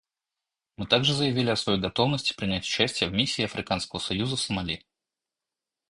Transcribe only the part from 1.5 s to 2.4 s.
о своей готовности